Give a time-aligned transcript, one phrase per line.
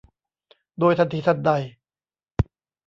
[0.79, 1.51] โดยทันทีทันใด